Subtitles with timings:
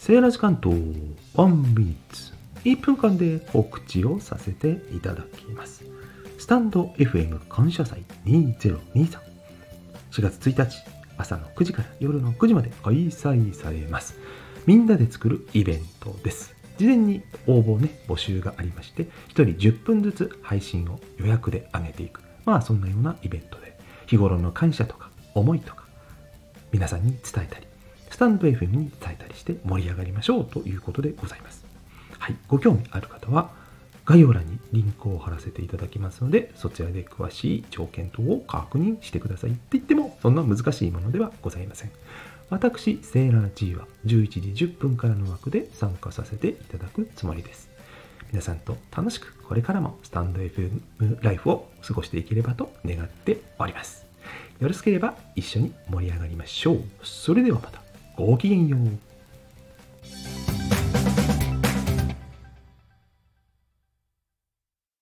[0.00, 0.70] セーラー時間と
[1.34, 2.32] ワンミニッツ。
[2.64, 5.84] 1分間で告知をさせていただきます。
[6.38, 9.18] スタンド FM 感謝祭2023
[10.10, 10.78] 4月1日
[11.18, 14.16] 朝の9時から夜の9時まで開催されます。
[14.64, 16.54] みんなで作るイベントです。
[16.78, 22.22] 事前に応募ね募集がありまして1人10分ずつ配信を予約で上げていく。
[22.46, 25.84] まあそんなようなイベントで日頃の感謝とか思いとか
[26.72, 27.66] 皆さんに伝えたり
[28.20, 31.64] タンド FM に伝えたりして盛り上がりましょうということでございます。
[32.18, 33.48] はいご興味ある方は
[34.04, 39.52] 概要欄にリンクを貼らせていただきますのでそちらで詳しい条件等を確認してください。
[39.52, 41.90] って言ってもそんな難しいものではございません。
[42.50, 47.70] 私セーラー G は11時10分からの枠で参加させていただくつもりです。
[48.32, 50.82] 皆さんと楽しくこれからもスタンド FM
[51.22, 54.04] ライフを過ごしていければと願っております。
[54.60, 56.82] よろしければ一緒に盛り上がりましょう。
[57.02, 57.89] それではまた。
[58.26, 59.09] ごきげんよう。